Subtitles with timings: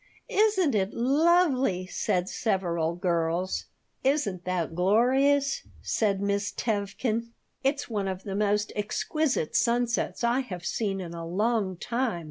[0.29, 3.65] "Isn't it lovely?" said several girls
[4.03, 7.33] "Isn't that glorious?" said Miss Tevkin.
[7.63, 12.19] "It's one of the most exquisite sunsets I have seen in a long time."